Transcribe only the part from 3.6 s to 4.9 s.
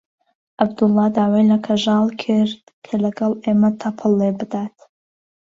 تەپڵ لێ بدات.